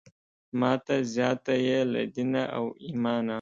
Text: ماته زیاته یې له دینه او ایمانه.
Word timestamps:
ماته 0.59 0.95
زیاته 1.13 1.53
یې 1.67 1.79
له 1.91 2.01
دینه 2.15 2.41
او 2.57 2.65
ایمانه. 2.85 3.29